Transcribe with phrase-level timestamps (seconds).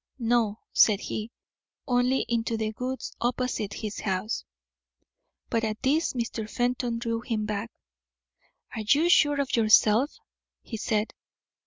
[0.17, 1.29] "No," said he,
[1.87, 4.43] "only into the woods opposite his house."
[5.47, 6.49] But at this Mr.
[6.49, 7.69] Fenton drew him back.
[8.73, 10.17] "Are you sure of yourself?"
[10.63, 11.13] he said.